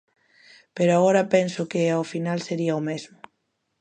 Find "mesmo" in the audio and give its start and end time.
2.89-3.17